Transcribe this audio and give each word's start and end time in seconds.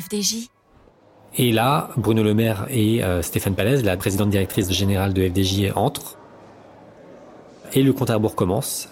FDJ. 0.00 0.48
Et 1.38 1.52
là, 1.52 1.90
Bruno 1.96 2.22
Le 2.22 2.34
Maire 2.34 2.66
et 2.70 3.04
euh, 3.04 3.22
Stéphane 3.22 3.54
Palaise, 3.54 3.84
la 3.84 3.96
présidente 3.96 4.30
directrice 4.30 4.70
générale 4.72 5.12
de 5.12 5.28
FDJ, 5.28 5.72
entrent. 5.74 6.16
Et 7.74 7.82
le 7.82 7.92
compte 7.92 8.10
à 8.10 8.14
rebours 8.14 8.34
commence 8.34 8.88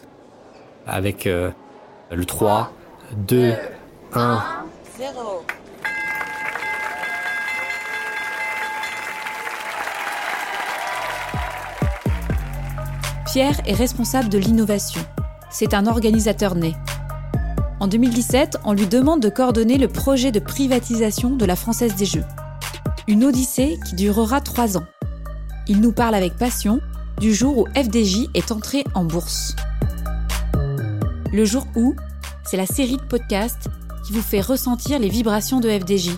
avec 0.87 1.27
euh, 1.27 1.51
le 2.11 2.25
3, 2.25 2.71
2, 3.17 3.54
1. 4.14 4.43
0. 4.98 5.44
Pierre 13.26 13.60
est 13.66 13.74
responsable 13.74 14.28
de 14.28 14.38
l'innovation. 14.38 15.00
C'est 15.50 15.74
un 15.74 15.86
organisateur 15.86 16.55
né. 16.55 16.74
En 17.84 17.87
2017, 17.87 18.60
on 18.64 18.73
lui 18.73 18.87
demande 18.87 19.20
de 19.20 19.28
coordonner 19.28 19.77
le 19.77 19.88
projet 19.88 20.32
de 20.32 20.41
privatisation 20.41 21.36
de 21.36 21.45
la 21.45 21.54
Française 21.54 21.95
des 21.96 22.06
Jeux. 22.06 22.24
Une 23.09 23.26
odyssée 23.26 23.78
qui 23.84 23.95
durera 23.95 24.40
trois 24.40 24.78
ans. 24.78 24.86
Il 25.68 25.82
nous 25.82 25.92
parle 25.92 26.14
avec 26.14 26.34
passion 26.38 26.80
du 27.20 27.34
jour 27.34 27.59
où 27.59 27.66
FDJ 27.76 28.30
est 28.32 28.52
entré 28.52 28.84
en 28.95 29.04
bourse. 29.04 29.54
Le 31.30 31.45
jour 31.45 31.66
où, 31.76 31.95
c'est 32.46 32.56
la 32.56 32.64
série 32.64 32.96
de 32.96 33.02
podcasts 33.02 33.68
qui 34.06 34.14
vous 34.14 34.23
fait 34.23 34.40
ressentir 34.40 34.98
les 34.98 35.10
vibrations 35.10 35.60
de 35.60 35.68
FDJ, 35.68 36.12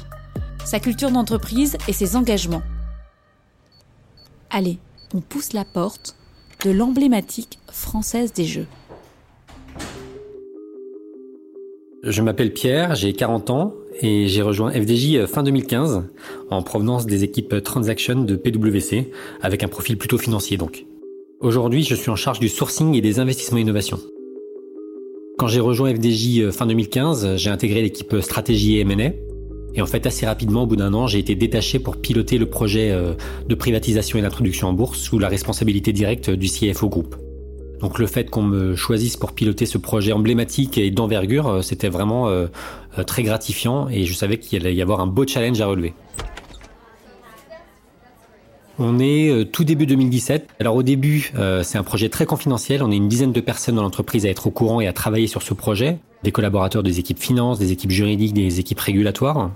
sa 0.65 0.79
culture 0.79 1.11
d'entreprise 1.11 1.77
et 1.89 1.93
ses 1.93 2.15
engagements. 2.15 2.63
Allez, 4.51 4.79
on 5.15 5.21
pousse 5.21 5.53
la 5.53 5.65
porte 5.65 6.15
de 6.65 6.71
l'emblématique 6.71 7.59
française 7.73 8.33
des 8.33 8.45
Jeux. 8.45 8.69
Je 12.09 12.23
m'appelle 12.23 12.53
Pierre, 12.53 12.95
j'ai 12.95 13.13
40 13.13 13.51
ans 13.51 13.75
et 14.01 14.29
j'ai 14.29 14.41
rejoint 14.41 14.71
FDJ 14.71 15.17
euh, 15.17 15.27
fin 15.27 15.43
2015 15.43 16.05
en 16.51 16.63
provenance 16.63 17.05
des 17.05 17.25
équipes 17.25 17.61
Transaction 17.65 18.23
de 18.23 18.37
PwC 18.37 19.11
avec 19.43 19.65
un 19.65 19.69
profil 19.69 19.99
plutôt 19.99 20.17
financier 20.17 20.57
donc. 20.57 20.87
Aujourd'hui, 21.41 21.83
je 21.83 21.97
suis 21.97 22.11
en 22.11 22.15
charge 22.15 22.39
du 22.39 22.49
sourcing 22.49 22.95
et 22.95 23.01
des 23.01 23.19
investissements 23.19 23.59
innovation. 23.59 23.99
Quand 25.37 25.49
j'ai 25.49 25.59
rejoint 25.59 25.93
FDJ 25.93 26.43
euh, 26.43 26.53
fin 26.53 26.67
2015, 26.67 27.35
j'ai 27.37 27.51
intégré 27.51 27.83
l'équipe 27.83 28.15
stratégie 28.21 28.77
et 28.77 28.83
M&A 28.83 29.11
et 29.75 29.83
en 29.83 29.87
fait, 29.87 30.07
assez 30.07 30.27
rapidement, 30.27 30.63
au 30.63 30.67
bout 30.67 30.77
d'un 30.77 30.95
an, 30.95 31.09
j'ai 31.09 31.19
été 31.19 31.35
détaché 31.35 31.81
pour 31.81 31.97
piloter 31.97 32.39
le 32.39 32.47
projet 32.47 32.93
euh, 32.93 33.15
de 33.49 33.55
privatisation 33.57 34.19
et 34.19 34.23
d'introduction 34.23 34.69
en 34.69 34.73
bourse 34.73 35.01
sous 35.01 35.19
la 35.19 35.29
responsabilité 35.29 35.93
directe 35.93 36.31
du 36.31 36.47
CFO 36.47 36.89
Group. 36.89 37.17
Donc 37.81 37.99
le 37.99 38.07
fait 38.07 38.31
qu'on 38.31 38.43
me 38.43 38.75
choisisse 38.75 39.17
pour 39.17 39.33
piloter 39.33 39.67
ce 39.67 39.79
projet 39.79 40.13
emblématique 40.13 40.79
et 40.79 40.91
d'envergure, 40.91 41.49
euh, 41.49 41.63
c'était 41.63 41.89
vraiment 41.89 42.29
euh, 42.29 42.47
très 43.07 43.23
gratifiant 43.23 43.89
et 43.89 44.05
je 44.05 44.15
savais 44.15 44.39
qu'il 44.39 44.61
allait 44.63 44.75
y 44.75 44.83
avoir 44.83 45.01
un 45.01 45.07
beau 45.07 45.27
challenge 45.27 45.61
à 45.61 45.67
relever. 45.67 45.95
On 48.79 48.99
est 48.99 49.51
tout 49.53 49.65
début 49.65 49.87
2017. 49.87 50.49
Alors 50.61 50.77
au 50.77 50.83
début, 50.83 51.33
c'est 51.63 51.79
un 51.79 51.83
projet 51.83 52.11
très 52.11 52.27
confidentiel. 52.27 52.83
On 52.83 52.91
est 52.91 52.97
une 52.97 53.09
dizaine 53.09 53.33
de 53.33 53.41
personnes 53.41 53.77
dans 53.77 53.83
l'entreprise 53.83 54.27
à 54.27 54.29
être 54.29 54.49
au 54.49 54.51
courant 54.51 54.83
et 54.83 54.87
à 54.87 54.93
travailler 54.93 55.29
sur 55.29 55.41
ce 55.41 55.55
projet. 55.55 55.97
Des 56.25 56.31
collaborateurs 56.31 56.83
des 56.83 56.99
équipes 56.99 57.19
finances, 57.19 57.59
des 57.59 57.73
équipes 57.73 57.91
juridiques, 57.91 58.35
des 58.35 58.61
équipes 58.61 58.81
régulatoires. 58.81 59.51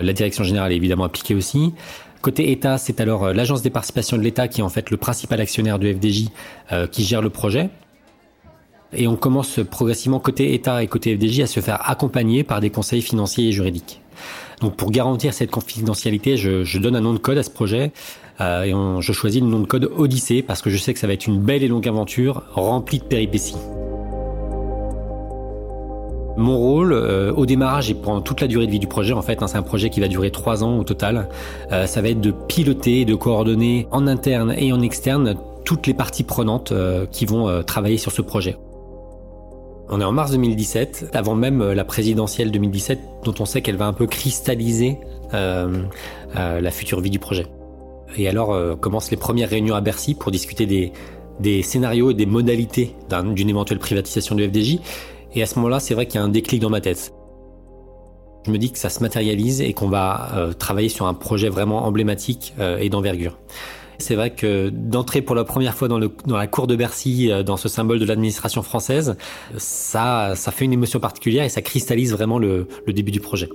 La 0.00 0.12
direction 0.12 0.44
générale 0.44 0.72
est 0.72 0.76
évidemment 0.76 1.04
appliquée 1.04 1.34
aussi. 1.34 1.72
Côté 2.20 2.50
État, 2.50 2.78
c'est 2.78 3.00
alors 3.00 3.26
euh, 3.26 3.32
l'agence 3.32 3.62
des 3.62 3.70
participations 3.70 4.16
de 4.16 4.22
l'État 4.22 4.48
qui 4.48 4.60
est 4.60 4.64
en 4.64 4.68
fait 4.68 4.90
le 4.90 4.96
principal 4.96 5.40
actionnaire 5.40 5.78
de 5.78 5.92
FDJ 5.92 6.28
euh, 6.72 6.86
qui 6.86 7.04
gère 7.04 7.22
le 7.22 7.30
projet. 7.30 7.70
Et 8.92 9.06
on 9.06 9.16
commence 9.16 9.60
progressivement 9.70 10.18
côté 10.18 10.54
État 10.54 10.82
et 10.82 10.86
côté 10.86 11.14
FDJ 11.14 11.40
à 11.40 11.46
se 11.46 11.60
faire 11.60 11.88
accompagner 11.88 12.42
par 12.42 12.60
des 12.60 12.70
conseils 12.70 13.02
financiers 13.02 13.48
et 13.48 13.52
juridiques. 13.52 14.00
Donc 14.60 14.76
pour 14.76 14.90
garantir 14.90 15.34
cette 15.34 15.50
confidentialité, 15.50 16.36
je, 16.36 16.78
donne 16.78 16.96
un 16.96 17.00
nom 17.00 17.12
de 17.12 17.18
code 17.18 17.38
à 17.38 17.42
ce 17.42 17.50
projet 17.50 17.92
euh, 18.40 18.62
et 18.62 19.02
je 19.02 19.12
choisis 19.12 19.40
le 19.40 19.46
nom 19.46 19.60
de 19.60 19.66
code 19.66 19.90
Odyssée 19.94 20.42
parce 20.42 20.62
que 20.62 20.70
je 20.70 20.78
sais 20.78 20.94
que 20.94 20.98
ça 20.98 21.06
va 21.06 21.12
être 21.12 21.26
une 21.26 21.40
belle 21.40 21.62
et 21.62 21.68
longue 21.68 21.86
aventure 21.86 22.42
remplie 22.54 22.98
de 22.98 23.04
péripéties. 23.04 23.56
Mon 26.38 26.56
rôle 26.56 26.92
euh, 26.92 27.32
au 27.32 27.46
démarrage 27.46 27.90
et 27.90 27.94
pendant 27.94 28.20
toute 28.20 28.40
la 28.40 28.46
durée 28.46 28.66
de 28.66 28.70
vie 28.70 28.78
du 28.78 28.86
projet, 28.86 29.12
en 29.12 29.22
fait, 29.22 29.42
hein, 29.42 29.48
c'est 29.48 29.58
un 29.58 29.62
projet 29.62 29.90
qui 29.90 29.98
va 29.98 30.06
durer 30.06 30.30
trois 30.30 30.62
ans 30.62 30.78
au 30.78 30.84
total. 30.84 31.28
Euh, 31.72 31.86
ça 31.86 32.00
va 32.00 32.10
être 32.10 32.20
de 32.20 32.30
piloter, 32.30 33.04
de 33.04 33.16
coordonner 33.16 33.88
en 33.90 34.06
interne 34.06 34.54
et 34.56 34.72
en 34.72 34.80
externe 34.80 35.34
toutes 35.64 35.88
les 35.88 35.94
parties 35.94 36.22
prenantes 36.22 36.70
euh, 36.70 37.06
qui 37.06 37.26
vont 37.26 37.64
travailler 37.64 37.98
sur 37.98 38.12
ce 38.12 38.22
projet. 38.22 38.56
On 39.88 40.00
est 40.00 40.04
en 40.04 40.12
mars 40.12 40.30
2017, 40.30 41.10
avant 41.12 41.34
même 41.34 41.72
la 41.72 41.84
présidentielle 41.84 42.52
2017, 42.52 43.00
dont 43.24 43.34
on 43.40 43.44
sait 43.44 43.60
qu'elle 43.60 43.76
va 43.76 43.86
un 43.86 43.92
peu 43.92 44.06
cristalliser 44.06 44.98
la 45.32 46.70
future 46.70 47.00
vie 47.00 47.10
du 47.10 47.18
projet. 47.18 47.46
Et 48.16 48.28
alors 48.28 48.78
commencent 48.80 49.10
les 49.10 49.16
premières 49.16 49.48
réunions 49.48 49.74
à 49.74 49.80
Bercy 49.80 50.14
pour 50.14 50.30
discuter 50.30 50.66
des, 50.66 50.92
des 51.40 51.62
scénarios 51.62 52.10
et 52.10 52.14
des 52.14 52.26
modalités 52.26 52.94
d'une 53.34 53.48
éventuelle 53.48 53.78
privatisation 53.78 54.34
du 54.34 54.44
FDJ. 54.46 54.78
Et 55.34 55.42
à 55.42 55.46
ce 55.46 55.56
moment-là, 55.56 55.80
c'est 55.80 55.94
vrai 55.94 56.06
qu'il 56.06 56.20
y 56.20 56.22
a 56.22 56.24
un 56.24 56.28
déclic 56.28 56.60
dans 56.60 56.70
ma 56.70 56.80
tête. 56.80 57.12
Je 58.46 58.50
me 58.50 58.58
dis 58.58 58.72
que 58.72 58.78
ça 58.78 58.88
se 58.88 59.00
matérialise 59.00 59.60
et 59.60 59.72
qu'on 59.72 59.88
va 59.88 60.30
euh, 60.36 60.52
travailler 60.52 60.88
sur 60.88 61.06
un 61.06 61.14
projet 61.14 61.48
vraiment 61.48 61.84
emblématique 61.84 62.54
euh, 62.58 62.78
et 62.78 62.88
d'envergure. 62.88 63.38
C'est 63.98 64.14
vrai 64.14 64.30
que 64.30 64.68
d'entrer 64.68 65.22
pour 65.22 65.34
la 65.34 65.44
première 65.44 65.74
fois 65.74 65.88
dans, 65.88 65.98
la 65.98 66.46
cour 66.46 66.66
de 66.66 66.76
Bercy, 66.76 67.30
euh, 67.30 67.42
dans 67.42 67.56
ce 67.56 67.68
symbole 67.68 67.98
de 67.98 68.04
l'administration 68.04 68.62
française, 68.62 69.16
ça, 69.56 70.32
ça 70.34 70.50
fait 70.50 70.64
une 70.64 70.72
émotion 70.72 71.00
particulière 71.00 71.44
et 71.44 71.48
ça 71.48 71.62
cristallise 71.62 72.12
vraiment 72.12 72.38
le, 72.38 72.68
le 72.86 72.92
début 72.92 73.10
du 73.10 73.20
projet. 73.20 73.48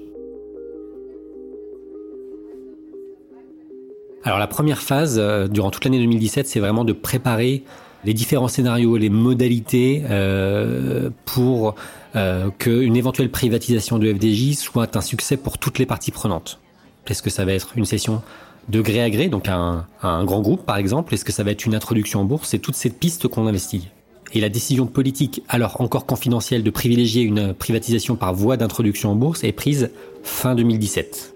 Alors 4.25 4.39
la 4.39 4.47
première 4.47 4.81
phase, 4.81 5.19
durant 5.49 5.69
toute 5.69 5.83
l'année 5.83 5.99
2017, 5.99 6.47
c'est 6.47 6.61
vraiment 6.61 6.85
de 6.85 6.93
préparer 6.93 7.63
les 8.05 8.13
différents 8.13 8.47
scénarios, 8.47 8.97
les 8.97 9.09
modalités 9.09 10.03
euh, 10.09 11.09
pour 11.25 11.75
euh, 12.15 12.49
qu'une 12.57 12.95
éventuelle 12.95 13.29
privatisation 13.29 13.97
de 13.99 14.13
FDJ 14.13 14.55
soit 14.55 14.95
un 14.95 15.01
succès 15.01 15.37
pour 15.37 15.57
toutes 15.57 15.79
les 15.79 15.85
parties 15.85 16.11
prenantes. 16.11 16.59
Est-ce 17.07 17.21
que 17.21 17.29
ça 17.29 17.45
va 17.45 17.53
être 17.53 17.73
une 17.75 17.85
session 17.85 18.21
de 18.69 18.81
gré 18.81 19.01
à 19.01 19.09
gré, 19.09 19.27
donc 19.27 19.49
un, 19.49 19.85
un 20.01 20.23
grand 20.23 20.41
groupe 20.41 20.65
par 20.65 20.77
exemple? 20.77 21.13
Est-ce 21.13 21.25
que 21.25 21.31
ça 21.31 21.43
va 21.43 21.51
être 21.51 21.65
une 21.65 21.75
introduction 21.75 22.21
en 22.21 22.25
bourse? 22.25 22.49
C'est 22.49 22.59
toutes 22.59 22.75
ces 22.75 22.89
pistes 22.89 23.27
qu'on 23.27 23.47
investigue. 23.47 23.89
Et 24.35 24.39
la 24.39 24.49
décision 24.49 24.87
politique, 24.87 25.43
alors 25.47 25.79
encore 25.79 26.05
confidentielle, 26.05 26.63
de 26.63 26.69
privilégier 26.71 27.21
une 27.21 27.53
privatisation 27.53 28.15
par 28.15 28.33
voie 28.33 28.57
d'introduction 28.57 29.11
en 29.11 29.15
bourse 29.15 29.43
est 29.43 29.51
prise 29.51 29.91
fin 30.23 30.55
2017. 30.55 31.35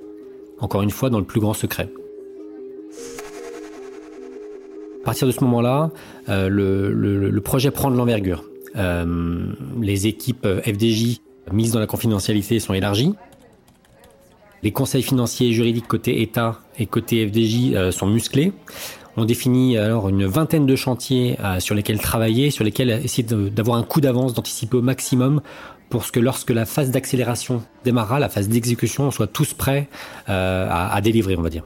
Encore 0.59 0.81
une 0.81 0.89
fois, 0.89 1.11
dans 1.11 1.19
le 1.19 1.25
plus 1.25 1.39
grand 1.39 1.53
secret. 1.53 1.89
À 5.07 5.11
partir 5.11 5.25
de 5.25 5.31
ce 5.31 5.41
moment-là, 5.45 5.89
euh, 6.27 6.49
le, 6.49 7.39
projet 7.39 7.71
prend 7.71 7.89
de 7.89 7.95
l'envergure. 7.95 8.43
Euh, 8.75 9.53
les 9.81 10.05
équipes 10.05 10.45
FDJ 10.45 11.21
mises 11.53 11.71
dans 11.71 11.79
la 11.79 11.87
confidentialité 11.87 12.59
sont 12.59 12.73
élargies. 12.73 13.13
Les 14.63 14.73
conseils 14.73 15.03
financiers 15.03 15.47
et 15.47 15.53
juridiques 15.53 15.87
côté 15.87 16.21
État 16.21 16.59
et 16.77 16.87
côté 16.87 17.25
FDJ 17.25 17.73
euh, 17.73 17.91
sont 17.91 18.07
musclés. 18.07 18.51
On 19.15 19.23
définit 19.23 19.77
alors 19.77 20.09
une 20.09 20.25
vingtaine 20.25 20.65
de 20.65 20.75
chantiers 20.75 21.37
sur 21.59 21.73
lesquels 21.73 21.99
travailler, 22.01 22.51
sur 22.51 22.65
lesquels 22.65 22.89
essayer 22.89 23.23
d'avoir 23.23 23.77
un 23.77 23.83
coup 23.83 24.01
d'avance, 24.01 24.33
d'anticiper 24.33 24.75
au 24.75 24.81
maximum 24.81 25.39
pour 25.89 26.11
que 26.11 26.19
lorsque 26.19 26.49
la 26.49 26.65
phase 26.65 26.91
d'accélération 26.91 27.63
démarrera, 27.85 28.19
la 28.19 28.27
phase 28.27 28.49
d'exécution, 28.49 29.05
on 29.05 29.11
soit 29.11 29.27
tous 29.27 29.53
prêts 29.53 29.87
à 30.27 30.99
délivrer, 31.01 31.37
on 31.37 31.41
va 31.41 31.49
dire. 31.49 31.63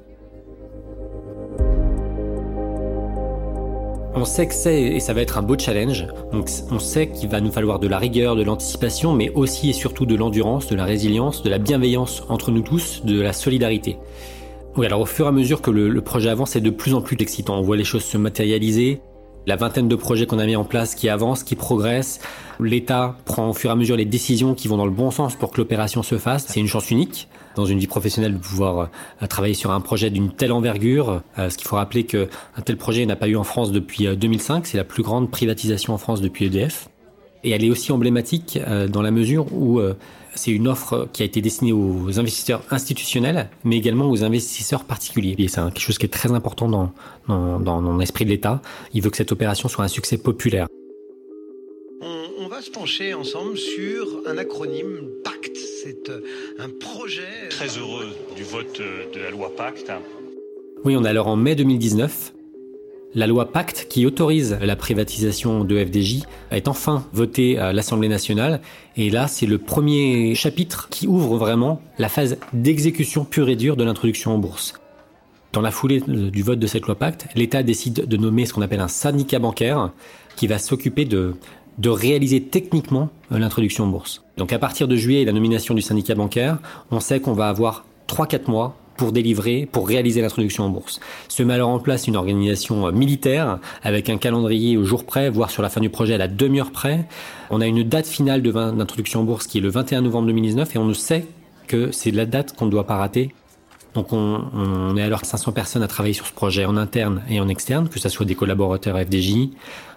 On 4.14 4.26
sait 4.26 4.46
que 4.46 4.54
c'est, 4.54 4.82
et 4.82 5.00
ça 5.00 5.14
va 5.14 5.22
être 5.22 5.38
un 5.38 5.42
beau 5.42 5.58
challenge, 5.58 6.06
donc 6.34 6.50
on 6.70 6.80
sait 6.80 7.08
qu'il 7.08 7.30
va 7.30 7.40
nous 7.40 7.52
falloir 7.52 7.80
de 7.80 7.88
la 7.88 7.98
rigueur, 7.98 8.36
de 8.36 8.44
l'anticipation, 8.44 9.14
mais 9.14 9.30
aussi 9.30 9.70
et 9.70 9.74
surtout 9.74 10.06
de 10.06 10.16
l'endurance, 10.16 10.68
de 10.68 10.76
la 10.76 10.84
résilience, 10.84 11.44
de 11.44 11.50
la 11.50 11.60
bienveillance 11.60 12.24
entre 12.28 12.52
nous 12.52 12.62
tous, 12.62 13.06
de 13.06 13.22
la 13.22 13.32
solidarité. 13.32 13.98
Oui, 14.76 14.86
alors 14.86 15.00
au 15.00 15.06
fur 15.06 15.26
et 15.26 15.30
à 15.30 15.32
mesure 15.32 15.62
que 15.62 15.72
le, 15.72 16.02
projet 16.02 16.30
avance, 16.30 16.52
c'est 16.52 16.62
de 16.62 16.70
plus 16.70 16.94
en 16.94 17.02
plus 17.02 17.16
excitant. 17.20 17.58
On 17.58 17.62
voit 17.62 17.78
les 17.78 17.86
choses 17.86 18.04
se 18.04 18.18
matérialiser, 18.18 19.00
la 19.48 19.56
vingtaine 19.56 19.88
de 19.88 19.96
projets 19.96 20.26
qu'on 20.26 20.40
a 20.40 20.46
mis 20.46 20.58
en 20.58 20.66
place 20.66 20.94
qui 20.94 21.08
avancent, 21.08 21.44
qui 21.44 21.56
progressent. 21.56 22.20
L'État 22.60 23.16
prend 23.24 23.50
au 23.50 23.54
fur 23.54 23.70
et 23.70 23.74
à 23.74 23.76
mesure 23.78 23.96
les 23.96 24.06
décisions 24.06 24.56
qui 24.56 24.68
vont 24.68 24.78
dans 24.78 24.86
le 24.86 24.92
bon 24.92 25.12
sens 25.12 25.36
pour 25.36 25.52
que 25.52 25.58
l'opération 25.58 26.04
se 26.04 26.18
fasse. 26.18 26.46
C'est 26.48 26.60
une 26.60 26.68
chance 26.68 26.92
unique 26.92 27.30
dans 27.56 27.66
une 27.66 27.80
vie 27.80 27.88
professionnelle 27.88 28.34
de 28.34 28.40
pouvoir 28.40 28.90
euh, 29.22 29.28
travailler 29.28 29.54
sur 29.54 29.72
un 29.72 29.82
projet 29.82 30.10
d'une 30.10 30.32
telle 30.32 30.52
envergure. 30.52 31.22
Euh, 31.38 31.50
ce 31.50 31.58
qu'il 31.58 31.68
faut 31.68 31.76
rappeler 31.76 32.06
qu'un 32.06 32.28
tel 32.66 32.78
projet 32.78 33.06
n'a 33.06 33.16
pas 33.16 33.28
eu 33.28 33.36
en 33.36 33.44
France 33.44 33.72
depuis 33.72 34.16
2005. 34.16 34.56
Euh, 34.56 34.62
C'est 34.64 34.78
la 34.78 34.84
plus 34.84 35.04
grande 35.04 35.30
privatisation 35.32 35.94
en 35.94 35.98
France 35.98 36.22
depuis 36.22 36.46
EDF. 36.46 36.90
Et 37.44 37.52
elle 37.52 37.64
est 37.64 37.72
aussi 37.72 37.92
emblématique 37.92 38.60
dans 38.90 39.02
la 39.02 39.10
mesure 39.10 39.52
où 39.52 39.82
c'est 40.36 40.52
une 40.52 40.68
offre 40.68 41.10
qui 41.12 41.24
a 41.24 41.26
été 41.26 41.42
destinée 41.42 41.74
aux 41.74 42.20
investisseurs 42.20 42.62
institutionnels, 42.70 43.50
mais 43.64 43.78
également 43.78 44.12
aux 44.12 44.24
investisseurs 44.24 44.84
particuliers. 44.84 45.34
Et 45.40 45.48
c'est 45.48 45.60
quelque 45.60 45.80
chose 45.80 45.98
qui 45.98 46.06
est 46.06 46.10
très 46.10 46.32
important 46.34 46.70
dans, 46.70 46.92
dans, 47.28 47.60
dans 47.60 47.98
l'esprit 47.98 48.26
de 48.26 48.30
l'État. 48.30 48.62
Il 48.94 49.02
veut 49.02 49.10
que 49.10 49.18
cette 49.18 49.32
opération 49.32 49.70
soit 49.70 49.84
un 49.84 49.88
succès 49.88 50.20
populaire. 50.20 50.68
On, 52.00 52.26
on 52.42 52.48
va 52.48 52.62
se 52.62 52.70
pencher 52.70 53.16
ensemble 53.16 53.58
sur 53.58 54.06
un 54.28 54.38
acronyme 54.38 55.10
C'est 55.84 56.10
euh, 56.10 56.20
un 56.60 56.70
projet. 56.70 57.50
Très 57.50 57.70
heureux 57.78 58.10
du 58.36 58.44
vote 58.44 58.80
de 58.80 59.20
la 59.20 59.32
loi 59.32 59.52
Pacte. 59.56 59.92
Oui, 60.86 60.96
on 60.96 61.04
est 61.04 61.10
alors 61.10 61.28
en 61.28 61.36
mai 61.36 61.56
2019. 61.56 62.34
La 63.16 63.26
loi 63.26 63.52
Pacte, 63.52 63.88
qui 63.90 64.06
autorise 64.06 64.58
la 64.62 64.76
privatisation 64.76 65.64
de 65.64 65.84
FDJ, 65.84 66.24
est 66.52 66.68
enfin 66.68 67.08
votée 67.14 67.58
à 67.58 67.74
l'Assemblée 67.74 68.10
nationale. 68.10 68.62
Et 68.96 69.10
là, 69.10 69.28
c'est 69.28 69.48
le 69.48 69.58
premier 69.58 70.36
chapitre 70.36 70.88
qui 70.90 71.08
ouvre 71.08 71.38
vraiment 71.38 71.82
la 71.98 72.10
phase 72.10 72.38
d'exécution 72.54 73.26
pure 73.26 73.50
et 73.50 73.56
dure 73.56 73.76
de 73.76 73.84
l'introduction 73.84 74.36
en 74.36 74.38
bourse. 74.38 74.74
Dans 75.52 75.62
la 75.62 75.72
foulée 75.72 76.02
du 76.08 76.44
vote 76.44 76.60
de 76.60 76.68
cette 76.68 76.86
loi 76.86 76.96
Pacte, 76.96 77.26
l'État 77.36 77.64
décide 77.64 78.06
de 78.06 78.18
nommer 78.18 78.46
ce 78.46 78.54
qu'on 78.54 78.62
appelle 78.62 78.80
un 78.82 78.88
syndicat 78.88 79.40
bancaire 79.40 79.92
qui 80.36 80.48
va 80.48 80.60
s'occuper 80.60 81.06
de, 81.06 81.34
de 81.78 81.90
réaliser 81.90 82.42
techniquement 82.42 83.10
l'introduction 83.30 83.86
en 83.86 83.88
bourse. 83.88 84.24
Donc 84.38 84.54
à 84.54 84.60
partir 84.60 84.88
de 84.88 84.96
juillet 84.96 85.22
et 85.22 85.26
la 85.26 85.32
nomination 85.32 85.74
du 85.74 85.82
syndicat 85.82 86.16
bancaire, 86.16 86.58
on 86.92 87.00
sait 87.00 87.20
qu'on 87.20 87.34
va 87.34 87.48
avoir 87.50 87.86
3-4 88.08 88.50
mois 88.50 88.76
pour 88.98 89.12
délivrer, 89.12 89.68
pour 89.72 89.88
réaliser 89.88 90.22
l'introduction 90.22 90.64
en 90.64 90.70
bourse. 90.70 91.00
Se 91.28 91.42
met 91.42 91.56
alors 91.56 91.70
en 91.70 91.80
place 91.80 92.08
une 92.08 92.16
organisation 92.16 92.86
euh, 92.86 92.92
militaire 92.92 93.60
avec 93.82 94.10
un 94.10 94.18
calendrier 94.18 94.78
au 94.78 94.84
jour 94.84 95.06
près, 95.06 95.30
voire 95.30 95.50
sur 95.50 95.64
la 95.64 95.70
fin 95.70 95.82
du 95.82 95.90
projet 95.90 96.14
à 96.14 96.18
la 96.18 96.28
demi-heure 96.28 96.72
près. 96.72 97.08
On 97.50 97.62
a 97.62 97.66
une 97.66 97.84
date 97.84 98.06
finale 98.06 98.44
d'introduction 98.44 99.22
en 99.22 99.24
bourse 99.24 99.48
qui 99.48 99.58
est 99.58 99.62
le 99.62 99.70
21 99.70 100.02
novembre 100.02 100.28
2019 100.28 100.76
et 100.76 100.78
on 100.78 100.86
ne 100.86 100.94
sait 100.94 101.26
que 101.68 101.92
c'est 101.92 102.12
la 102.12 102.26
date 102.26 102.56
qu'on 102.56 102.66
ne 102.66 102.72
doit 102.72 102.86
pas 102.86 102.98
rater. 102.98 103.34
Donc 103.94 104.14
on, 104.14 104.96
est 104.96 105.02
alors 105.02 105.26
500 105.26 105.52
personnes 105.52 105.84
à 105.84 105.88
travailler 105.88 106.14
sur 106.14 106.26
ce 106.26 106.32
projet 106.34 106.66
en 106.66 106.78
interne 106.78 107.22
et 107.30 107.40
en 107.42 107.50
externe, 107.50 107.90
que 107.90 108.00
ce 108.00 108.08
soit 108.08 108.26
des 108.26 108.36
collaborateurs 108.36 108.98
FDJ, 108.98 109.50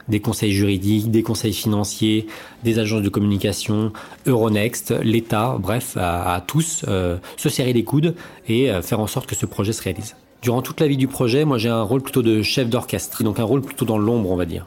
des 0.09 0.21
conseils 0.21 0.53
juridiques, 0.53 1.11
des 1.11 1.23
conseils 1.23 1.53
financiers, 1.53 2.27
des 2.65 2.79
agences 2.79 3.03
de 3.03 3.09
communication, 3.09 3.93
Euronext, 4.27 4.93
l'État, 5.03 5.57
bref, 5.61 5.97
à, 5.97 6.43
tous 6.47 6.85
euh, 6.89 7.19
se 7.37 7.49
serrer 7.49 7.73
les 7.73 7.85
coudes 7.85 8.15
et 8.49 8.71
euh, 8.71 8.83
faire 8.83 9.01
en 9.01 9.07
sorte 9.07 9.27
que 9.27 9.37
ce 9.37 9.47
projet 9.47 9.73
se 9.73 9.83
réalise. 9.83 10.17
Durant 10.43 10.61
toute 10.61 10.81
la 10.81 10.89
vie 10.89 10.97
du 10.97 11.09
projet, 11.09 11.45
moi 11.45 11.57
j'ai 11.57 11.71
un 11.71 11.83
rôle 11.83 12.03
plutôt 12.03 12.23
de 12.23 12.43
chef 12.43 12.69
d'orchestre, 12.69 13.23
donc 13.23 13.39
un 13.39 13.45
rôle 13.45 13.63
plutôt 13.63 13.85
dans 13.85 13.97
l'ombre, 13.97 14.31
on 14.31 14.37
va 14.37 14.45
dire. 14.45 14.67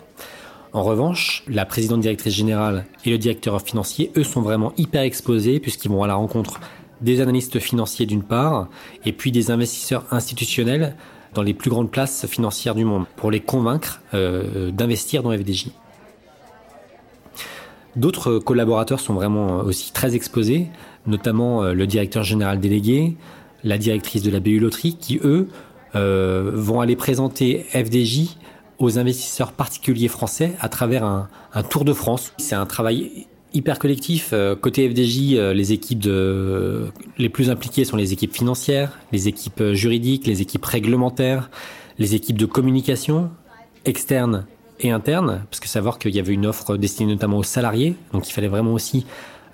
En 0.73 0.83
revanche, 0.83 1.43
la 1.47 1.65
présidente 1.65 2.01
directrice 2.01 2.33
générale 2.33 2.85
et 3.05 3.09
le 3.09 3.17
directeur 3.17 3.61
financier, 3.61 4.11
eux, 4.15 4.23
sont 4.23 4.41
vraiment 4.41 4.73
hyper 4.77 5.01
exposés 5.01 5.59
puisqu'ils 5.59 5.89
vont 5.89 6.03
à 6.03 6.07
la 6.07 6.15
rencontre 6.15 6.59
des 7.01 7.21
analystes 7.21 7.59
financiers 7.59 8.05
d'une 8.05 8.23
part, 8.23 8.67
et 9.05 9.13
puis 9.13 9.31
des 9.31 9.51
investisseurs 9.51 10.05
institutionnels 10.11 10.95
dans 11.33 11.43
les 11.43 11.53
plus 11.53 11.69
grandes 11.69 11.91
places 11.91 12.25
financières 12.25 12.75
du 12.75 12.85
monde 12.85 13.05
pour 13.15 13.31
les 13.31 13.39
convaincre 13.39 14.01
euh, 14.13 14.71
d'investir 14.71 15.23
dans 15.23 15.31
FDJ. 15.31 15.67
D'autres 17.95 18.39
collaborateurs 18.39 18.99
sont 18.99 19.13
vraiment 19.13 19.57
aussi 19.57 19.91
très 19.91 20.15
exposés, 20.15 20.67
notamment 21.05 21.63
euh, 21.63 21.73
le 21.73 21.87
directeur 21.87 22.23
général 22.23 22.59
délégué, 22.59 23.17
la 23.63 23.77
directrice 23.77 24.23
de 24.23 24.31
la 24.31 24.39
BU 24.39 24.59
Loterie, 24.59 24.97
qui 24.99 25.19
eux 25.23 25.47
euh, 25.95 26.51
vont 26.53 26.79
aller 26.79 26.95
présenter 26.95 27.65
FDJ 27.71 28.37
aux 28.77 28.99
investisseurs 28.99 29.51
particuliers 29.51 30.07
français 30.07 30.53
à 30.59 30.69
travers 30.69 31.03
un, 31.03 31.29
un 31.53 31.63
tour 31.63 31.85
de 31.85 31.93
France. 31.93 32.33
C'est 32.37 32.55
un 32.55 32.67
travail 32.67 33.27
hyper 33.57 33.79
collectif. 33.79 34.29
Euh, 34.33 34.55
côté 34.55 34.89
FDJ, 34.89 35.33
euh, 35.33 35.53
les 35.53 35.73
équipes 35.73 36.07
les 37.17 37.29
plus 37.29 37.49
impliquées 37.49 37.85
sont 37.85 37.97
les 37.97 38.13
équipes 38.13 38.33
financières, 38.33 38.97
les 39.11 39.27
équipes 39.27 39.61
euh, 39.61 39.73
juridiques, 39.73 40.27
les 40.27 40.41
équipes 40.41 40.63
réglementaires, 40.63 41.49
les 41.97 42.15
équipes 42.15 42.37
de 42.37 42.45
communication 42.45 43.31
externes 43.85 44.45
et 44.79 44.91
internes, 44.91 45.43
parce 45.49 45.59
que 45.59 45.67
savoir 45.67 45.97
qu'il 45.97 46.15
y 46.15 46.19
avait 46.19 46.33
une 46.33 46.45
offre 46.45 46.77
destinée 46.77 47.11
notamment 47.11 47.39
aux 47.39 47.43
salariés, 47.43 47.95
donc 48.13 48.29
il 48.29 48.33
fallait 48.33 48.47
vraiment 48.47 48.73
aussi 48.73 49.05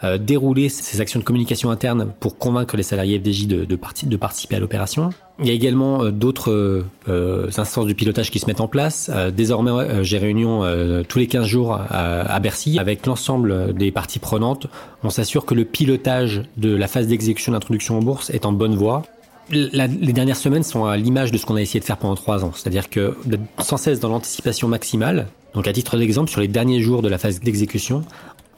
euh, 0.03 0.17
dérouler 0.17 0.67
ces 0.67 0.99
actions 0.99 1.19
de 1.19 1.23
communication 1.23 1.71
interne 1.71 2.11
pour 2.19 2.37
convaincre 2.37 2.75
les 2.75 2.83
salariés 2.83 3.19
FDJ 3.19 3.47
de, 3.47 3.63
de, 3.63 4.15
participer 4.17 4.57
à 4.57 4.59
l'opération. 4.59 5.11
Il 5.39 5.47
y 5.47 5.49
a 5.49 5.53
également 5.53 6.03
euh, 6.03 6.11
d'autres 6.11 6.83
euh, 7.07 7.49
instances 7.57 7.85
de 7.85 7.93
pilotage 7.93 8.29
qui 8.29 8.39
se 8.39 8.47
mettent 8.47 8.59
en 8.59 8.67
place. 8.67 9.09
désormais, 9.33 10.03
j'ai 10.03 10.17
réunion 10.17 10.63
tous 11.07 11.19
les 11.19 11.27
15 11.27 11.45
jours 11.45 11.79
à, 11.89 12.39
Bercy 12.39 12.79
avec 12.79 13.05
l'ensemble 13.05 13.73
des 13.73 13.91
parties 13.91 14.19
prenantes. 14.19 14.67
On 15.03 15.09
s'assure 15.09 15.45
que 15.45 15.53
le 15.53 15.63
pilotage 15.63 16.43
de 16.57 16.75
la 16.75 16.87
phase 16.87 17.07
d'exécution 17.07 17.53
d'introduction 17.53 17.97
en 17.97 18.01
bourse 18.01 18.29
est 18.29 18.45
en 18.45 18.51
bonne 18.51 18.75
voie. 18.75 19.03
les 19.49 20.13
dernières 20.13 20.37
semaines 20.37 20.63
sont 20.63 20.85
à 20.85 20.97
l'image 20.97 21.31
de 21.31 21.37
ce 21.37 21.45
qu'on 21.45 21.55
a 21.55 21.61
essayé 21.61 21.79
de 21.79 21.85
faire 21.85 21.97
pendant 21.97 22.15
trois 22.15 22.43
ans, 22.43 22.51
c'est-à-dire 22.53 22.89
que 22.89 23.15
sans 23.59 23.77
cesse 23.77 23.99
dans 23.99 24.09
l'anticipation 24.09 24.67
maximale. 24.67 25.27
Donc 25.53 25.67
à 25.67 25.73
titre 25.73 25.97
d'exemple, 25.97 26.29
sur 26.29 26.41
les 26.41 26.47
derniers 26.47 26.81
jours 26.81 27.01
de 27.01 27.09
la 27.09 27.17
phase 27.17 27.39
d'exécution, 27.39 28.03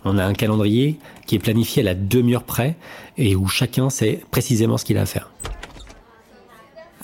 on 0.06 0.18
a 0.18 0.24
un 0.24 0.34
calendrier 0.34 0.98
qui 1.26 1.36
est 1.36 1.40
planifié 1.40 1.82
à 1.82 1.86
la 1.86 1.96
demi-heure 1.96 2.44
près 2.44 2.76
et 3.18 3.36
où 3.36 3.48
chacun 3.48 3.90
sait 3.90 4.22
précisément 4.32 4.78
ce 4.78 4.86
qu'il 4.86 4.98
a 4.98 5.02
à 5.02 5.06
faire. 5.06 5.32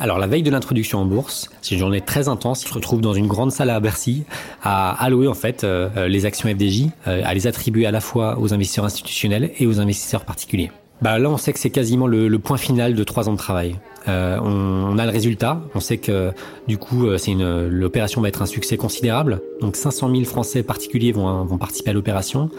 Alors 0.02 0.18
la 0.18 0.26
veille 0.26 0.42
de 0.42 0.50
l'introduction 0.50 1.00
en 1.00 1.06
bourse, 1.06 1.52
c'est 1.62 1.76
une 1.76 1.80
journée 1.80 2.02
très 2.02 2.28
intense. 2.28 2.64
Il 2.64 2.70
se 2.70 2.74
retrouve 2.74 3.02
dans 3.02 3.14
une 3.14 3.28
grande 3.28 3.52
salle 3.52 3.70
à 3.70 3.80
Bercy 3.80 4.24
à 4.64 4.92
allouer 5.04 5.28
en 5.28 5.36
fait 5.36 5.64
euh, 5.64 6.08
les 6.08 6.26
actions 6.26 6.50
FDJ, 6.50 6.88
euh, 7.08 7.22
à 7.24 7.36
les 7.36 7.46
attribuer 7.46 7.86
à 7.86 7.92
la 7.92 8.02
fois 8.02 8.40
aux 8.40 8.52
investisseurs 8.52 8.86
institutionnels 8.86 9.52
et 9.60 9.68
aux 9.68 9.80
investisseurs 9.80 10.26
particuliers. 10.26 10.72
Bah 11.04 11.20
là, 11.20 11.30
on 11.30 11.38
sait 11.38 11.54
que 11.54 11.60
c'est 11.60 11.70
quasiment 11.70 12.08
le, 12.08 12.36
point 12.40 12.58
final 12.58 12.96
de 12.96 13.04
trois 13.04 13.30
ans 13.30 13.34
de 13.34 13.38
travail. 13.38 13.76
Euh, 14.08 14.40
on, 14.42 14.98
a 14.98 15.06
le 15.06 15.12
résultat. 15.12 15.62
On 15.76 15.80
sait 15.80 15.98
que 15.98 16.32
du 16.68 16.80
coup, 16.80 17.08
c'est 17.18 17.32
une 17.32 17.68
l'opération 17.68 18.22
va 18.22 18.28
être 18.28 18.42
un 18.42 18.48
succès 18.48 18.78
considérable. 18.78 19.42
Donc 19.62 19.76
500 19.76 20.10
000 20.12 20.24
Français 20.26 20.64
particuliers 20.64 21.12
vont, 21.12 21.44
vont 21.44 21.58
participer 21.60 21.92
à 21.92 21.94
l'opération. 21.94 22.50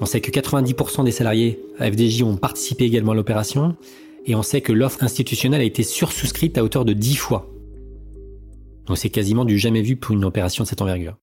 On 0.00 0.06
sait 0.06 0.20
que 0.20 0.30
90% 0.30 1.04
des 1.04 1.12
salariés 1.12 1.60
à 1.78 1.90
FDJ 1.90 2.22
ont 2.22 2.36
participé 2.36 2.84
également 2.84 3.12
à 3.12 3.14
l'opération. 3.14 3.76
Et 4.26 4.34
on 4.34 4.42
sait 4.42 4.60
que 4.60 4.72
l'offre 4.72 5.02
institutionnelle 5.02 5.60
a 5.60 5.64
été 5.64 5.82
sursouscrite 5.82 6.58
à 6.58 6.64
hauteur 6.64 6.84
de 6.84 6.92
10 6.92 7.16
fois. 7.16 7.50
Donc 8.86 8.98
c'est 8.98 9.10
quasiment 9.10 9.44
du 9.44 9.58
jamais 9.58 9.82
vu 9.82 9.96
pour 9.96 10.14
une 10.14 10.24
opération 10.24 10.64
de 10.64 10.68
cette 10.68 10.82
envergure. 10.82 11.16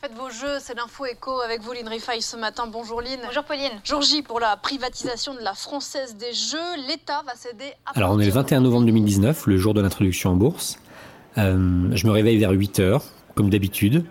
Faites 0.00 0.14
vos 0.14 0.30
jeux, 0.30 0.58
c'est 0.60 0.74
l'info 0.74 1.06
écho 1.06 1.40
avec 1.40 1.62
vous, 1.62 1.72
Lynn 1.72 1.88
Rifaille, 1.88 2.22
ce 2.22 2.36
matin. 2.36 2.66
Bonjour 2.66 3.00
Lynn. 3.00 3.20
Bonjour 3.24 3.44
Pauline. 3.44 3.70
Jour 3.84 4.02
J 4.02 4.22
pour 4.22 4.40
la 4.40 4.56
privatisation 4.56 5.34
de 5.34 5.40
la 5.40 5.54
Française 5.54 6.16
des 6.16 6.32
Jeux. 6.32 6.88
L'État 6.88 7.22
va 7.24 7.34
céder 7.36 7.72
à. 7.86 7.96
Alors 7.96 8.10
on 8.10 8.18
est 8.18 8.26
le 8.26 8.32
21 8.32 8.60
novembre 8.62 8.86
2019, 8.86 9.46
le 9.46 9.56
jour 9.56 9.74
de 9.74 9.80
l'introduction 9.80 10.30
en 10.30 10.36
bourse. 10.36 10.78
Euh, 11.38 11.88
je 11.92 12.06
me 12.06 12.12
réveille 12.12 12.38
vers 12.38 12.50
8 12.50 12.80
heures, 12.80 13.04
comme 13.34 13.48
d'habitude. 13.48 14.04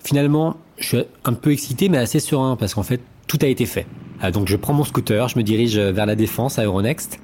Finalement, 0.00 0.56
je 0.80 0.86
suis 0.86 0.98
un 1.24 1.34
peu 1.34 1.52
excité, 1.52 1.88
mais 1.88 1.98
assez 1.98 2.18
serein, 2.20 2.56
parce 2.56 2.74
qu'en 2.74 2.82
fait, 2.82 3.00
tout 3.26 3.38
a 3.42 3.46
été 3.46 3.66
fait. 3.66 3.86
Euh, 4.24 4.30
donc 4.30 4.48
je 4.48 4.56
prends 4.56 4.72
mon 4.72 4.84
scooter, 4.84 5.28
je 5.28 5.38
me 5.38 5.44
dirige 5.44 5.78
vers 5.78 6.06
la 6.06 6.16
défense 6.16 6.58
à 6.58 6.64
Euronext. 6.64 7.20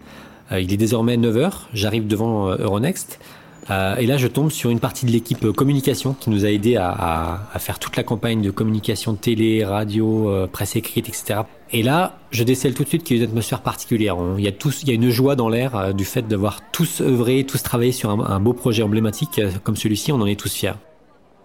Euh, 0.53 0.61
il 0.61 0.73
est 0.73 0.77
désormais 0.77 1.17
9h, 1.17 1.53
j'arrive 1.73 2.07
devant 2.07 2.49
euh, 2.49 2.57
Euronext. 2.61 3.19
et 3.69 4.07
là, 4.07 4.17
je 4.17 4.29
tombe 4.29 4.53
sur 4.53 4.71
une 4.71 4.79
partie 4.79 5.07
de 5.07 5.11
l'équipe 5.11 5.51
communication 5.51 6.15
qui 6.15 6.31
nous 6.31 6.45
a 6.45 6.51
aidé 6.51 6.77
à, 6.77 7.51
faire 7.59 7.81
toute 7.81 7.97
la 7.97 8.05
campagne 8.05 8.41
de 8.41 8.53
communication 8.53 9.15
télé, 9.15 9.65
radio, 9.65 10.47
presse 10.53 10.77
écrite, 10.77 11.09
etc. 11.09 11.41
Et 11.73 11.83
là, 11.83 12.17
je 12.31 12.45
décèle 12.45 12.75
tout 12.75 12.85
de 12.85 12.89
suite 12.89 13.03
qu'il 13.03 13.17
y 13.17 13.21
a 13.21 13.25
une 13.25 13.29
atmosphère 13.29 13.63
particulière. 13.63 14.17
Il 14.39 14.45
y 14.45 14.47
a, 14.47 14.53
tous, 14.53 14.85
il 14.85 14.89
y 14.89 14.93
a 14.93 14.95
une 14.95 15.11
joie 15.11 15.35
dans 15.35 15.49
l'air 15.49 15.93
du 15.95 16.05
fait 16.05 16.29
d'avoir 16.29 16.61
tous 16.71 17.01
œuvré, 17.01 17.43
tous 17.43 17.61
travaillé 17.65 17.91
sur 17.91 18.11
un 18.11 18.39
beau 18.39 18.53
projet 18.53 18.85
emblématique 18.85 19.41
comme 19.65 19.75
celui-ci. 19.75 20.13
On 20.13 20.21
en 20.21 20.27
est 20.27 20.39
tous 20.39 20.55
fiers. 20.55 20.75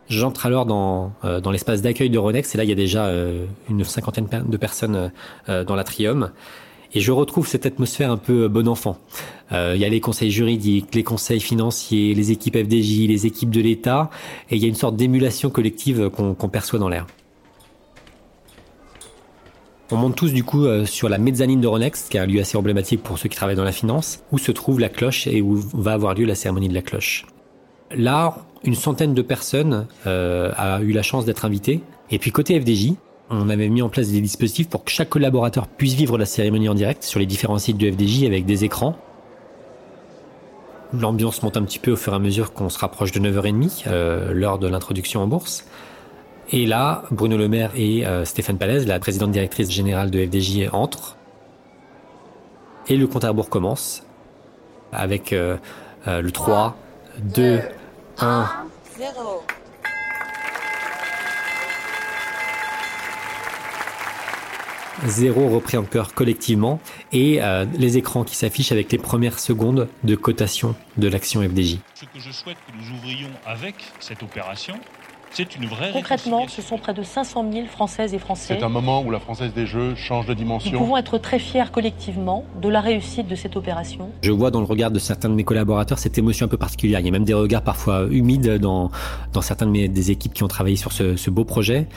J'entre 0.10 0.46
alors 0.46 0.66
dans, 0.66 1.14
euh, 1.24 1.40
dans 1.40 1.52
l'espace 1.52 1.82
d'accueil 1.82 2.10
de 2.10 2.18
Ronex 2.18 2.54
et 2.54 2.58
là 2.58 2.66
il 2.66 2.70
y 2.70 2.74
a 2.74 2.76
déjà 2.76 3.06
euh, 3.06 3.46
une 3.70 3.84
cinquantaine 3.84 4.28
de 4.46 4.58
personnes 4.58 5.12
euh, 5.48 5.64
dans 5.64 5.76
l'atrium. 5.76 6.32
Et 6.94 7.00
je 7.00 7.14
retrouve 7.14 7.48
cette 7.48 7.66
atmosphère 7.66 8.12
un 8.12 8.18
peu 8.18 8.50
bon 8.50 8.68
enfant. 8.68 8.98
Il 9.54 9.78
y 9.78 9.86
a 9.86 9.90
les 9.90 10.02
conseils 10.02 10.32
juridiques, 10.32 10.94
les 10.94 11.04
conseils 11.04 11.40
financiers, 11.40 12.14
les 12.14 12.32
équipes 12.32 12.58
FDJ, 12.58 13.08
les 13.08 13.26
équipes 13.26 13.50
de 13.50 13.62
l'État, 13.62 14.10
et 14.50 14.58
il 14.58 14.62
y 14.62 14.66
a 14.66 14.68
une 14.68 14.76
sorte 14.76 14.98
d'émulation 14.98 15.50
collective 15.50 16.10
qu'on 16.10 16.50
perçoit 16.50 16.80
dans 16.80 16.90
l'air. 16.90 17.08
On 19.90 19.98
monte 19.98 20.18
tous 20.18 20.34
du 20.34 20.44
coup 20.46 20.66
sur 20.86 21.08
la 21.08 21.18
mezzanine 21.18 21.62
de 21.62 21.68
Ronex, 21.68 22.08
qui 22.10 22.18
est 22.18 22.20
un 22.22 22.26
lieu 22.26 22.42
assez 22.42 22.58
emblématique 22.58 23.04
pour 23.04 23.18
ceux 23.18 23.30
qui 23.30 23.38
travaillent 23.38 23.56
dans 23.58 23.64
la 23.64 23.74
finance, 23.74 24.24
où 24.34 24.38
se 24.38 24.52
trouve 24.52 24.82
la 24.82 24.90
cloche 24.90 25.28
et 25.28 25.42
où 25.42 25.56
va 25.74 25.94
avoir 25.94 26.14
lieu 26.14 26.26
la 26.26 26.36
cérémonie 26.36 26.70
de 26.70 26.74
la 26.74 26.82
cloche. 26.82 27.26
Là, 27.96 28.38
une 28.64 28.76
centaine 28.76 29.14
de 29.14 29.22
personnes 29.22 29.88
euh, 30.08 30.52
a 30.56 30.82
eu 30.82 30.92
la 30.92 31.02
chance 31.02 31.26
d'être 31.26 31.46
invitées. 31.46 31.82
Et 32.10 32.20
puis 32.20 32.32
côté 32.32 32.60
FDJ, 32.60 32.94
on 33.30 33.50
avait 33.50 33.70
mis 33.70 33.82
en 33.82 33.90
place 33.90 34.10
des 34.10 34.22
dispositifs 34.22 34.70
pour 34.70 34.84
que 34.84 34.92
chaque 34.92 35.10
collaborateur 35.10 35.68
puisse 35.68 35.94
vivre 35.94 36.18
la 36.18 36.26
cérémonie 36.26 36.70
en 36.70 36.74
direct 36.74 37.04
sur 37.04 37.20
les 37.20 37.26
différents 37.26 37.60
sites 37.60 37.78
de 37.78 37.90
FDJ 37.90 38.26
avec 38.26 38.46
des 38.46 38.66
écrans. 38.66 38.98
L'ambiance 40.94 41.42
monte 41.42 41.56
un 41.56 41.64
petit 41.64 41.80
peu 41.80 41.92
au 41.92 41.96
fur 41.96 42.12
et 42.12 42.18
à 42.18 42.20
mesure 42.20 42.52
qu'on 42.52 42.68
se 42.68 42.78
rapproche 42.78 43.14
de 43.14 43.20
9h30, 43.22 43.84
euh, 43.88 44.34
l'heure 44.34 44.60
de 44.60 44.68
l'introduction 44.68 45.22
en 45.22 45.28
bourse. 45.28 45.66
Et 46.52 46.66
là, 46.66 47.04
Bruno 47.12 47.38
Le 47.38 47.48
Maire 47.48 47.72
et 47.78 48.06
euh, 48.06 48.26
Stéphane 48.26 48.58
Palaise, 48.58 48.86
la 48.86 49.00
présidente 49.00 49.32
directrice 49.32 49.72
générale 49.72 50.12
de 50.12 50.26
FDJ, 50.26 50.68
entrent. 50.74 51.16
Et 52.90 52.98
le 52.98 53.08
compte 53.08 53.24
à 53.24 53.30
rebours 53.30 53.50
commence 53.50 54.04
avec 54.92 55.32
euh, 55.32 55.56
le 56.06 56.30
3, 56.32 56.76
2, 57.20 57.62
1, 58.22 58.48
0. 59.00 59.44
zéro 65.08 65.50
repris 65.50 65.78
en 65.78 65.84
cœur 65.84 66.14
collectivement 66.14 66.80
et 67.12 67.42
euh, 67.42 67.66
les 67.74 67.98
écrans 67.98 68.24
qui 68.24 68.36
s'affichent 68.36 68.72
avec 68.72 68.92
les 68.92 69.00
premières 69.00 69.40
secondes 69.40 69.88
de 70.04 70.16
cotation 70.16 70.76
de 70.98 71.08
l'action 71.08 71.42
FDJ. 71.42 71.80
Ce 71.96 72.06
que 72.06 72.20
je 72.20 72.32
souhaite 72.32 72.58
que 72.68 72.78
nous 72.78 72.96
ouvrions 72.96 73.32
avec 73.46 73.76
cette 74.00 74.22
opération, 74.22 74.76
c'est 75.32 75.56
une 75.56 75.66
vraie 75.66 75.92
Concrètement, 75.92 76.48
ce 76.48 76.62
sont 76.62 76.78
près 76.78 76.94
de 76.94 77.04
500 77.04 77.46
000 77.52 77.66
Françaises 77.68 78.14
et 78.14 78.20
Français. 78.20 78.56
C'est 78.58 78.64
un 78.64 78.70
moment 78.70 79.02
où 79.02 79.12
la 79.12 79.20
Française 79.20 79.54
des 79.54 79.66
Jeux 79.66 79.96
change 79.96 80.26
de 80.26 80.34
Nous 80.34 80.40
dimension. 80.40 80.78
pouvons 80.78 80.98
être 80.98 81.18
très 81.18 81.40
fiers 81.40 81.72
collectivement 81.72 82.44
de 82.62 82.70
la 82.70 82.82
réussite 82.82 83.28
de 83.28 83.36
cette 83.36 83.56
opération. 83.56 84.10
Je 84.22 84.32
vois 84.32 84.52
dans 84.52 84.60
le 84.60 84.66
regard 84.66 84.92
de 84.92 85.00
certains 85.00 85.30
de 85.30 85.36
mes 85.36 85.44
collaborateurs 85.44 86.00
cette 86.00 86.18
émotion 86.18 86.46
un 86.46 86.50
peu 86.50 86.58
particulière. 86.58 87.00
Il 87.00 87.06
y 87.06 87.10
a 87.10 87.12
même 87.12 87.24
des 87.26 87.34
regards 87.34 87.64
parfois 87.64 88.08
humides 88.10 88.58
dans, 88.58 88.92
dans 89.34 89.42
certains 89.42 89.66
de 89.66 89.72
mes, 89.72 89.88
des 89.88 90.12
équipes 90.12 90.34
qui 90.34 90.44
ont 90.44 90.48
travaillé 90.50 90.76
sur 90.76 90.92
ce, 90.92 91.16
ce 91.16 91.30
beau 91.30 91.46
projet. 91.46 91.88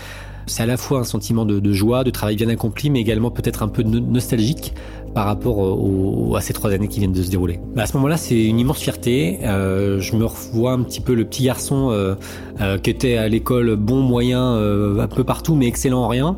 C'est 0.46 0.62
à 0.62 0.66
la 0.66 0.76
fois 0.76 1.00
un 1.00 1.04
sentiment 1.04 1.44
de, 1.44 1.72
joie, 1.72 2.04
de 2.04 2.10
travail 2.10 2.36
bien 2.36 2.48
accompli, 2.48 2.90
mais 2.90 3.00
également 3.00 3.30
peut-être 3.30 3.62
un 3.62 3.68
peu 3.68 3.82
no- 3.82 4.00
nostalgique 4.00 4.74
par 5.14 5.26
rapport 5.26 6.36
à 6.36 6.40
ces 6.40 6.52
trois 6.52 6.72
années 6.72 6.88
qui 6.88 6.98
viennent 6.98 7.12
de 7.12 7.22
se 7.22 7.30
dérouler. 7.30 7.60
Bah, 7.74 7.82
à 7.82 7.86
ce 7.86 7.96
moment-là, 7.96 8.16
c'est 8.16 8.44
une 8.44 8.58
immense 8.58 8.80
fierté. 8.80 9.38
Euh, 9.44 10.00
je 10.00 10.16
me 10.16 10.24
revois 10.24 10.72
un 10.72 10.82
petit 10.82 11.00
peu 11.00 11.14
le 11.14 11.24
petit 11.24 11.44
garçon 11.44 11.90
euh, 11.90 12.16
euh, 12.60 12.78
qui 12.78 12.90
était 12.90 13.16
à 13.16 13.28
l'école 13.28 13.76
bon, 13.76 14.00
moyen, 14.00 14.54
un 14.54 15.06
peu 15.06 15.24
partout, 15.24 15.54
mais 15.54 15.66
excellent 15.66 16.02
en 16.02 16.08
rien. 16.08 16.36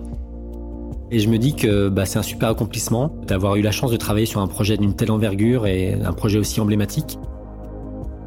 Et 1.10 1.20
je 1.20 1.28
me 1.28 1.38
dis 1.38 1.54
que 1.54 1.88
bah, 1.88 2.04
c'est 2.04 2.18
un 2.18 2.22
super 2.22 2.50
accomplissement 2.50 3.12
d'avoir 3.26 3.56
eu 3.56 3.62
la 3.62 3.70
chance 3.70 3.90
de 3.90 3.96
travailler 3.96 4.26
sur 4.26 4.40
un 4.40 4.46
projet 4.46 4.76
d'une 4.76 4.94
telle 4.94 5.10
envergure 5.10 5.66
et 5.66 5.94
un 5.94 6.12
projet 6.12 6.38
aussi 6.38 6.60
emblématique. 6.60 7.18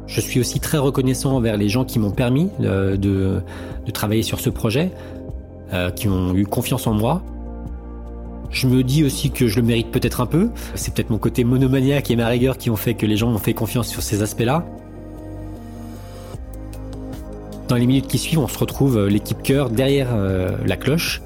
Je 0.06 0.20
suis 0.20 0.40
aussi 0.40 0.58
très 0.58 0.78
reconnaissant 0.78 1.36
envers 1.36 1.56
les 1.56 1.68
gens 1.68 1.84
qui 1.84 2.00
m'ont 2.00 2.10
permis 2.10 2.48
de 2.58 3.42
travailler 3.92 4.22
sur 4.22 4.40
ce 4.40 4.50
projet, 4.50 4.90
euh, 5.72 5.90
qui 5.90 6.08
ont 6.08 6.34
eu 6.34 6.44
confiance 6.46 6.86
en 6.86 6.92
moi. 6.94 7.22
Je 8.50 8.66
me 8.66 8.82
dis 8.82 9.04
aussi 9.04 9.30
que 9.30 9.46
je 9.46 9.56
le 9.60 9.62
mérite 9.62 9.90
peut-être 9.92 10.20
un 10.20 10.26
peu. 10.26 10.50
C'est 10.74 10.92
peut-être 10.92 11.10
mon 11.10 11.18
côté 11.18 11.44
monomaniaque 11.44 12.10
et 12.10 12.16
ma 12.16 12.26
rigueur 12.26 12.58
qui 12.58 12.68
ont 12.70 12.76
fait 12.76 12.94
que 12.94 13.06
les 13.06 13.16
gens 13.16 13.30
m'ont 13.30 13.38
fait 13.38 13.54
confiance 13.54 13.86
sur 13.88 14.02
ces 14.02 14.22
aspects-là. 14.22 14.64
Dans 17.68 17.76
les 17.76 17.86
minutes 17.86 18.08
qui 18.08 18.18
suivent, 18.18 18.40
on 18.40 18.48
se 18.48 18.58
retrouve 18.58 18.98
euh, 18.98 19.08
l'équipe 19.08 19.42
cœur 19.42 19.70
derrière 19.70 20.08
euh, 20.12 20.56
la 20.66 20.76
cloche. 20.76 21.22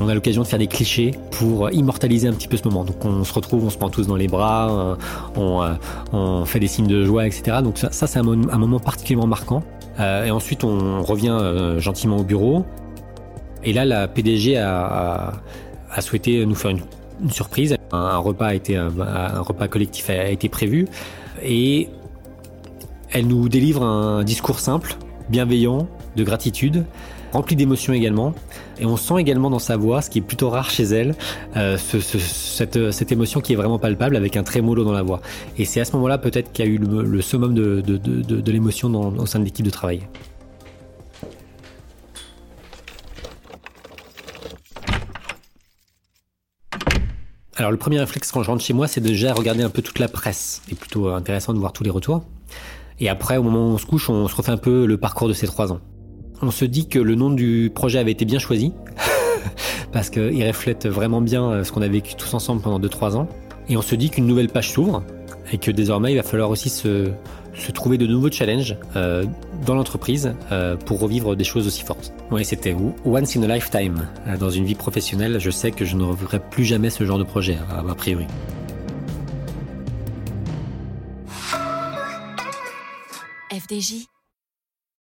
On 0.00 0.08
a 0.08 0.14
l'occasion 0.14 0.42
de 0.42 0.46
faire 0.46 0.58
des 0.58 0.66
clichés 0.68 1.12
pour 1.32 1.70
immortaliser 1.72 2.28
un 2.28 2.32
petit 2.32 2.46
peu 2.48 2.56
ce 2.56 2.64
moment. 2.68 2.84
Donc 2.84 3.04
on 3.04 3.22
se 3.24 3.32
retrouve, 3.32 3.64
on 3.64 3.70
se 3.70 3.76
prend 3.78 3.88
tous 3.90 4.06
dans 4.06 4.14
les 4.14 4.28
bras, 4.28 4.96
on, 5.36 6.44
fait 6.44 6.60
des 6.60 6.68
signes 6.68 6.86
de 6.86 7.04
joie, 7.04 7.26
etc. 7.26 7.58
Donc 7.64 7.78
ça, 7.78 7.90
c'est 7.90 8.18
un, 8.18 8.22
mo- 8.22 8.48
un 8.48 8.58
moment 8.58 8.78
particulièrement 8.78 9.26
marquant. 9.26 9.64
Et 9.98 10.30
ensuite 10.30 10.62
on 10.62 11.02
revient 11.02 11.36
gentiment 11.78 12.18
au 12.18 12.22
bureau. 12.22 12.64
Et 13.64 13.72
là 13.72 13.84
la 13.84 14.08
PDG 14.08 14.56
a, 14.56 15.32
souhaité 16.00 16.44
nous 16.46 16.54
faire 16.54 16.70
une, 16.70 17.30
surprise. 17.30 17.76
Un, 17.92 18.18
repas 18.18 18.46
a 18.48 18.54
été 18.54 18.76
un, 18.76 18.92
un 19.00 19.40
repas 19.40 19.68
collectif 19.68 20.10
a, 20.10 20.28
été 20.28 20.48
prévu 20.48 20.86
et 21.42 21.88
elle 23.10 23.26
nous 23.26 23.48
délivre 23.48 23.82
un 23.82 24.22
discours 24.22 24.60
simple, 24.60 24.96
bienveillant, 25.28 25.88
de 26.16 26.24
gratitude, 26.24 26.84
rempli 27.32 27.56
d'émotions 27.56 27.92
également. 27.92 28.34
Et 28.80 28.86
on 28.86 28.96
sent 28.96 29.14
également 29.18 29.50
dans 29.50 29.58
sa 29.58 29.76
voix, 29.76 30.02
ce 30.02 30.10
qui 30.10 30.18
est 30.18 30.22
plutôt 30.22 30.50
rare 30.50 30.70
chez 30.70 30.84
elle, 30.84 31.14
euh, 31.56 31.76
ce- 31.78 32.00
ce- 32.00 32.18
cette, 32.18 32.90
cette 32.92 33.10
émotion 33.12 33.40
qui 33.40 33.52
est 33.54 33.56
vraiment 33.56 33.78
palpable 33.78 34.16
avec 34.16 34.36
un 34.36 34.42
trémolo 34.42 34.84
dans 34.84 34.92
la 34.92 35.02
voix. 35.02 35.20
Et 35.56 35.64
c'est 35.64 35.80
à 35.80 35.84
ce 35.84 35.92
moment-là 35.92 36.18
peut-être 36.18 36.52
qu'il 36.52 36.64
y 36.64 36.68
a 36.68 36.70
eu 36.70 36.78
le, 36.78 37.20
summum 37.20 37.54
de, 37.54 37.80
de, 37.80 38.52
l'émotion 38.52 38.88
au 39.18 39.26
sein 39.26 39.38
de 39.40 39.44
l'équipe 39.44 39.64
de 39.66 39.70
travail. 39.70 40.02
Alors 47.68 47.74
le 47.74 47.80
premier 47.80 48.00
réflexe 48.00 48.32
quand 48.32 48.42
je 48.42 48.50
rentre 48.50 48.64
chez 48.64 48.72
moi, 48.72 48.88
c'est 48.88 49.02
de 49.02 49.08
déjà 49.08 49.34
regarder 49.34 49.62
un 49.62 49.68
peu 49.68 49.82
toute 49.82 49.98
la 49.98 50.08
presse. 50.08 50.62
C'est 50.66 50.74
plutôt 50.74 51.08
intéressant 51.08 51.52
de 51.52 51.58
voir 51.58 51.74
tous 51.74 51.84
les 51.84 51.90
retours. 51.90 52.22
Et 52.98 53.10
après, 53.10 53.36
au 53.36 53.42
moment 53.42 53.68
où 53.68 53.74
on 53.74 53.76
se 53.76 53.84
couche, 53.84 54.08
on 54.08 54.26
se 54.26 54.34
refait 54.34 54.52
un 54.52 54.56
peu 54.56 54.86
le 54.86 54.96
parcours 54.96 55.28
de 55.28 55.34
ces 55.34 55.46
trois 55.46 55.70
ans. 55.70 55.80
On 56.40 56.50
se 56.50 56.64
dit 56.64 56.88
que 56.88 56.98
le 56.98 57.14
nom 57.14 57.28
du 57.28 57.70
projet 57.74 57.98
avait 57.98 58.12
été 58.12 58.24
bien 58.24 58.38
choisi, 58.38 58.72
parce 59.92 60.08
qu'il 60.08 60.42
reflète 60.46 60.86
vraiment 60.86 61.20
bien 61.20 61.44
euh, 61.44 61.62
ce 61.62 61.70
qu'on 61.70 61.82
a 61.82 61.88
vécu 61.88 62.14
tous 62.14 62.32
ensemble 62.32 62.62
pendant 62.62 62.80
2-3 62.80 63.16
ans. 63.16 63.28
Et 63.68 63.76
on 63.76 63.82
se 63.82 63.94
dit 63.96 64.08
qu'une 64.08 64.26
nouvelle 64.26 64.48
page 64.48 64.72
s'ouvre, 64.72 65.02
et 65.52 65.58
que 65.58 65.70
désormais, 65.70 66.12
il 66.12 66.16
va 66.16 66.22
falloir 66.22 66.50
aussi 66.50 66.68
se, 66.68 67.10
trouver 67.74 67.98
de 67.98 68.06
nouveaux 68.06 68.30
challenges 68.30 68.76
euh, 68.96 69.24
dans 69.66 69.74
l'entreprise 69.74 70.34
euh, 70.52 70.76
pour 70.76 71.00
revivre 71.00 71.36
des 71.36 71.44
choses 71.44 71.66
aussi 71.66 71.82
fortes. 71.82 72.12
Oui, 72.30 72.44
c'était 72.44 72.74
once 73.04 73.36
in 73.36 73.42
a 73.42 73.54
lifetime. 73.54 74.08
Euh, 74.26 74.36
Dans 74.36 74.50
une 74.50 74.64
vie 74.64 74.74
professionnelle, 74.74 75.38
je 75.40 75.50
sais 75.50 75.70
que 75.70 75.84
je 75.84 75.96
ne 75.96 76.04
revivrai 76.04 76.40
plus 76.40 76.64
jamais 76.64 76.90
ce 76.90 77.04
genre 77.04 77.18
de 77.18 77.24
projet, 77.24 77.56
a, 77.70 77.90
a 77.90 77.94
priori. 77.94 78.26
FDJ 83.50 84.06